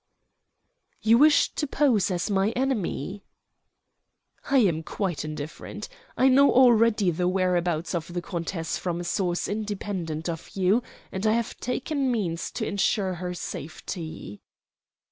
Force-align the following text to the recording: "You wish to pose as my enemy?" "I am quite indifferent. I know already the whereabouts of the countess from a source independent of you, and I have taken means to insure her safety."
"You 1.03 1.19
wish 1.19 1.51
to 1.53 1.67
pose 1.67 2.09
as 2.09 2.27
my 2.31 2.49
enemy?" 2.55 3.23
"I 4.49 4.57
am 4.57 4.81
quite 4.81 5.23
indifferent. 5.23 5.89
I 6.17 6.27
know 6.27 6.51
already 6.51 7.11
the 7.11 7.27
whereabouts 7.27 7.93
of 7.93 8.11
the 8.15 8.21
countess 8.23 8.77
from 8.79 8.99
a 9.01 9.03
source 9.03 9.47
independent 9.47 10.27
of 10.27 10.49
you, 10.55 10.81
and 11.11 11.27
I 11.27 11.33
have 11.33 11.55
taken 11.59 12.11
means 12.11 12.49
to 12.53 12.65
insure 12.67 13.13
her 13.13 13.35
safety." 13.35 14.41